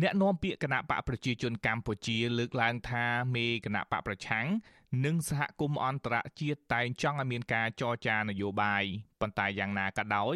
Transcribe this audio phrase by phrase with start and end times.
[0.00, 3.04] អ្នកនាំពាក្យគណៈបកប្រជាជនកម្ពុជាលើកឡើងថា
[3.36, 4.46] មេគណៈបកប្រឆាំង
[5.04, 8.84] និងសហគមន៍អន្តរជាតិតែងចង់ឲ្យមានការចរចានយោបាយ
[9.20, 10.34] ប៉ុន្តែយ៉ាងណាក៏ដោយ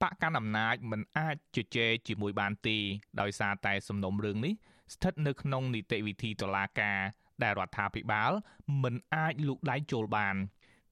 [0.00, 2.78] បកកណ្ដាលអំណាចមិនអាចជជែកជាមួយបានទេ
[3.20, 4.54] ដោយសារតែសំណុំរឿងនេះ
[4.94, 6.98] ស្ថិតនៅក្នុងនីតិវិធីតុលាការ
[7.42, 8.30] ដែលរដ្ឋាភិបាល
[8.82, 10.36] មិនអាចលូកដៃចូលបាន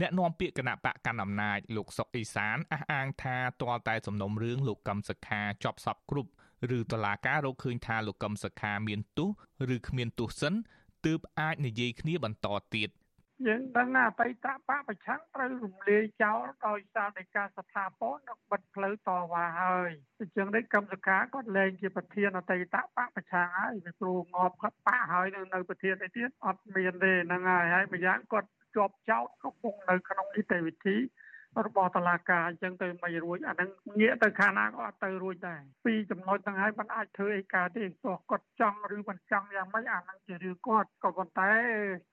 [0.00, 6.30] អ្នកនាំពាក្យគណៈបកកណ្ដាលអំណាចលោកសុកអេសានអះអាងថាទាល់តែសំណុំរឿងលោកកឹមសុខាចប់សពគ្រប់
[6.76, 9.30] ឬតឡាការរកឃើញថាលោកកឹមសុខាមានទោស
[9.74, 10.54] ឬគ្មានទោសសិន
[11.06, 12.90] ទើបអាចនិយាយគ្នាបន្តទៀត
[13.46, 19.90] យើងដឹងថាអតីតបកប្រឆាំងត្រូវរំលាយចោលដោយសារនៃការស្ថាពរនិងបិទផ្លូវតវ៉ាហើយ
[20.20, 30.96] អញ្ចឹងនេះកម្មសខាគាត់លែងជាប្រធានអតីតបកប្រឆាំងហើយវាព្រោះងាប់គាត់បកហើយនៅនៅប្រធានឯទៀតអត់មានទេហ្នឹងហើយហើយម្យ៉ាងគាត់ជាប់ចោតកំពុងនៅក្នុងនីតិវិធី
[31.66, 33.70] របស់តឡាការអញ្ចឹងទៅមិនរួចអាហ្នឹង
[34.00, 41.50] ងាកទៅខាងណាក៏អត់ទៅរួចដែរពីចំណុចហ្នឹងហើយมันអាចធ្វើអីកើតទេព្រោះគាត់ចង់ឬមិនចង់យ៉ាងម៉េចអាហ្នឹងជារឿងគាត់ក៏ប៉ុន្តែ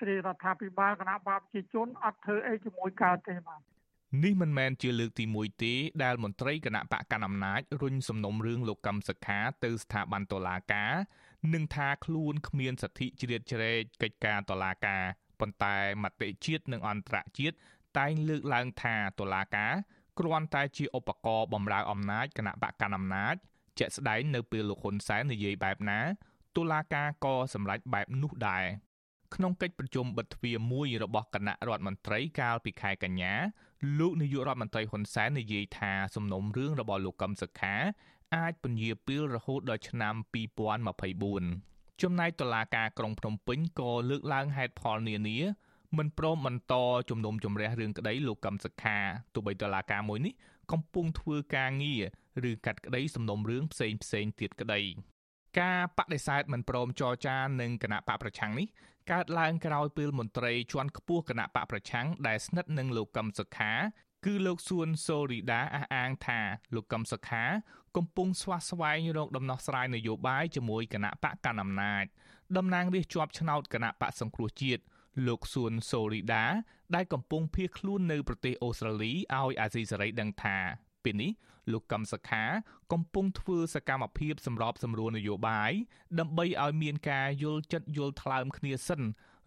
[0.01, 3.61] គ្រារដ្ឋាភិបាលគណៈបាប្រជាជនអត់ធ្វើអីជាមួយកើតទេបាទ
[4.23, 10.93] នេះមិនមែនជាលើកទី1ទេដែលមន្ត្រីគណៈបកកណ្ដាលអំណាចរុញសំណុំរឿងលោកកឹមសុខាទៅស្ថាប័នតុលាការ
[11.53, 15.03] និងថាខ្លួនគ្មានសិទ្ធិជ្រៀតជ្រែកកិច្ចការតុលាការ
[15.39, 17.55] ប៉ុន្តែមតិជាតិនិងអន្តរជាតិ
[17.97, 19.73] តែងលើកឡើងថាតុលាការ
[20.19, 23.35] គ្រាន់តែជាឧបករណ៍បំរើអំណាចគណៈបកកណ្ដាលអំណាច
[23.79, 25.99] ជាក់ស្ដែងនៅពេលលោកហ៊ុនសែននិយាយបែបណា
[26.57, 28.65] តុលាការក៏សម្រេចបែបនោះដែរ
[29.35, 33.33] ក្នុងកិច្ចប្រជុំបិទទ្វារមួយរបស់គណៈរដ្ឋមន្ត្រីកាលពីខែកញ្ញា
[33.99, 37.75] លោកនាយករដ្ឋមន្ត្រីហ៊ុនសែននិយាយថាសំណុំរឿងរបស់លោកកឹមសុខា
[38.35, 40.15] អាចពន្យាពេលរហូតដល់ឆ្នាំ
[41.23, 45.37] 2024ចំណែកតុលាការក្រុងភ្នំពេញក៏លើកឡើងហេតុផលនានា
[45.97, 46.73] មិនព្រមបន្ត
[47.09, 48.97] ជំនុំជម្រះរឿងក្តីលោកកឹមសុខា
[49.33, 50.33] ទោះបីតុលាការមួយនេះ
[50.71, 51.95] កំពុងធ្វើការងា
[52.43, 54.81] រឬកាត់ក្តីសំណុំរឿងផ្សេងផ្សេងទៀតក្តី
[55.59, 58.67] ការបដិសេធមិនព្រមចរចានឹងគណៈបកប្រឆាំងនេះ
[59.11, 63.73] កើតឡើងក្រោយពេលមន្ត្រីជាន់ខ្ពស់គណៈបកប្រឆាំងដែលស្និទ្ធនឹងលោកកឹមសុខា
[64.25, 66.39] គឺលោកសួនសូរីដាអះអាងថា
[66.75, 67.43] លោកកឹមសុខា
[67.97, 72.05] កំពុងស្វះស្វែងរកដំណោះស្រាយនយោបាយជាមួយគណៈបកកណ្ដាលអំណាច
[72.57, 74.83] តំណាងរាស្ត្រជាប់ឆ្នោតគណៈបកសង្គ្រោះជាតិ
[75.27, 76.45] លោកសួនសូរីដា
[76.95, 80.57] ដែលកំពុងភៀសខ្លួននៅប្រទេសអូស្ត្រាលីឲ្យអាស៊ីសេរីដឹងថា
[81.03, 81.31] ពេលនេះ
[81.71, 82.43] លោកកឹមសុខា
[82.91, 85.71] កំពុងធ្វើសកម្មភាពសម្របសម្រួលនយោបាយ
[86.19, 89.01] ដើម្បីឲ្យមានការយល់ចិត្តយល់ថ្លើមគ្នាសិន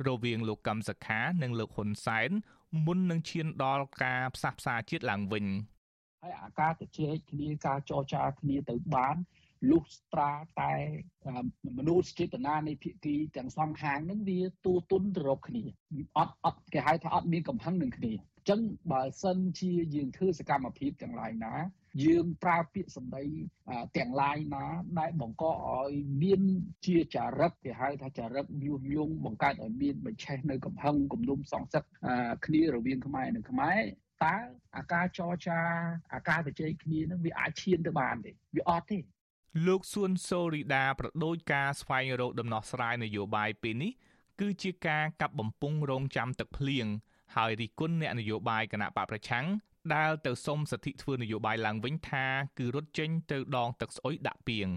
[0.09, 2.31] រវាងលោកកឹមសុខានិងលោកហ៊ុនសែន
[2.85, 5.47] មុននឹងឈានដល់ការផ្សះផ្សាជាតិឡើងវិញ
[6.23, 9.17] ហើយអាការជជែកគ្នាការចរចាគ្នាទៅបាន
[9.71, 9.85] លុះ
[10.15, 10.73] ត្រាតែ
[11.79, 15.65] មនុស្សចេតនានៃភាគីទាំងសងខាងនឹងវាទូទុនទៅរកគ្នា
[16.19, 18.61] អត់អត់គេហៅថាអត់មានកំហឹងនឹងគ្នាអញ្ចឹង
[18.93, 21.55] បើសិនជាយើងធ្វើសកម្មភាពទាំងឡាយណា
[22.05, 23.25] យើងប្រើពាក្យសម្ដី
[23.97, 24.65] ទាំងឡាយណា
[25.01, 25.91] ដែលបង្កឲ្យ
[26.23, 26.41] មាន
[26.87, 31.85] ជាចរិតគេហៅថាចរិតញុះញង់បង្កើតឲ្យមានបញ្ឆេះនៅកំហឹងគំនុំសងសឹក
[32.47, 33.81] គ្នារវាងខ្មែរនិងខ្មែរ
[34.25, 34.37] តើ
[34.77, 35.61] អាការចរចា
[36.15, 38.99] អាការជជែកគ្នានឹងវាអាចឈានទៅបានទេវាអត់ទេ
[39.65, 43.93] លោកសួនសូរីដាប្រដូចការស្វែងរកដំណោះស្រាយនយោបាយពេលនេះ
[44.41, 46.87] គឺជាការកាប់បំពង់រងចាំទឹកភ្លៀង
[47.37, 49.47] ហើយរិះគន់អ្នកនយោបាយគណៈបកប្រឆាំង
[49.95, 52.27] ដែលទៅសុំសិទ្ធិធ្វើនយោបាយឡើងវិញថា
[52.59, 54.69] គឺរត់ចេញទៅដងទឹកស្អុយដាក់ពីង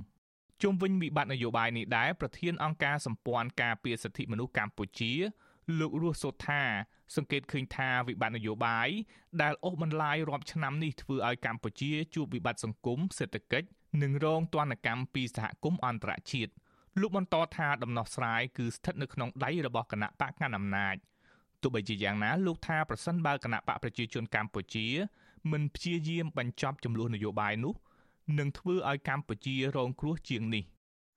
[0.62, 5.14] ជុំវិញវិបត្តិនយោបាយនេះដែរប្រធានអង្គការសម្ព័ន្ធការពារសិទ្ធិមនុស្សកម្ពុជា
[5.80, 6.64] លោករស់សូថា
[7.16, 8.90] សង្កេតឃើញថាវិបត្តិនយោបាយ
[9.42, 13.68] ដែលអូសបន្លាយរាប់ឆ្នាំនេះធ្វើឲ្យកម្ពុជាជួបវិបត្តិសង្គមសេដ្ឋកិច្ច
[14.02, 16.52] និងរងទណ្ឌកម្មពីសហគមន៍អន្តរជាតិ
[17.00, 20.96] លោកបន្តថាដំណោះស្រាយគឺស្ថិតនៅក្នុងដៃរបស់គណៈបកកណ្ដាលអំណាច
[21.62, 24.88] ទោះបីជាយ៉ាងណាលោកថាប្រសិនបើគណៈបកប្រជាជនកម្ពុជា
[25.52, 27.74] មិនព្យាយាមបញ្ចប់ចំនួននយោបាយនោះ
[28.40, 30.64] នឹងធ្វើឲ្យកម្ពុជារងគ្រោះជាងនេះ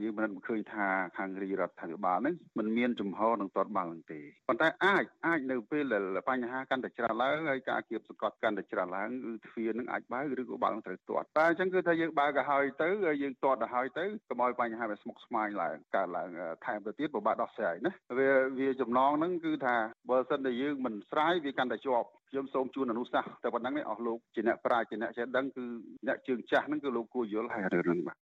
[0.02, 0.86] យើងមិនឃើញថា
[1.16, 12.88] ខាងរាជរដ្ឋាភិបាលហ្នឹងมันមានចំហនឹងទាត់បានទេប៉ុន្តែអាចអាចនៅពេលដែលបញ្ហាកាន់តែច្រើនឡើងហើយការគៀបសង្កត់កាន់តែច្រើនឡើងគឺទ្វារនឹងអាចបើកឬក៏បើកត្រូវទាត់តែអញ្ចឹងគឺថាយើងបើកទៅហើយទៅ
[13.22, 16.28] យើងទាត់ទៅហើយទៅកុំឲ្យបញ្ហាវាស្មុគស្មាញឡើងកើតឡើង
[16.64, 19.76] ថែមទៅទៀតពិបាកដោះស្រាយណាវាវាចំណងហ្នឹងគឺថា
[20.10, 25.64] បើសិនតែយើងមិនស្រាយវាកាន់តែជាប់ខ្ញុំសូមជូនអនុសាសន៍តែប៉ុណ្ណឹងនេះអស់លោកជាអ្នកប្រាជ្ញជាអ្នកចេះដឹងគឺ
[26.06, 28.16] អ្នកជើងចាស់ហ្នឹងគឺលោកគួរយល់ហើយរឿងហ្នឹងបាទ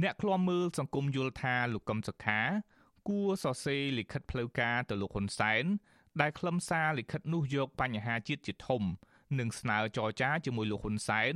[0.00, 2.40] អ្នកឃ្លាំមើលសង្គមយល់ថាលោកកឹមសុខា
[3.08, 5.64] គួរសរសេរលិខិតផ្លូវការទៅលោកហ៊ុនសែន
[6.20, 8.82] ដែលខ្លឹមសារលិខិតនោះយកបញ្ហាជាតិជាធំ
[9.38, 11.34] និងស្នើចរចាជាមួយលោកហ៊ុនសែន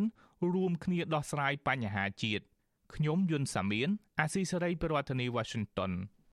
[0.55, 2.45] រួមគ្នាដោះស្រាយបញ្ហាជាតិ
[2.95, 3.89] ខ្ញុំយុនសាមៀន
[4.21, 5.93] អាស៊ីសេរីប្រធានាធិបតី Washington